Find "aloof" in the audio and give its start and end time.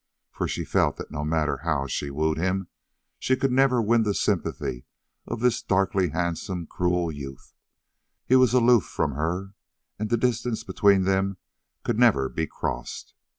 8.55-8.83